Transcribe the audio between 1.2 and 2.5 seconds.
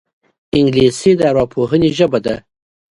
ارواپوهنې ژبه ده